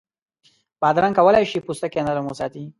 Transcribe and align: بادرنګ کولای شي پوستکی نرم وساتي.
بادرنګ 0.81 1.15
کولای 1.19 1.43
شي 1.51 1.59
پوستکی 1.65 2.01
نرم 2.07 2.25
وساتي. 2.27 2.63